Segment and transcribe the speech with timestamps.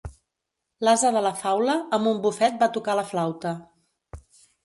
[0.87, 3.55] L'ase de la faula amb un bufet va tocar la flauta.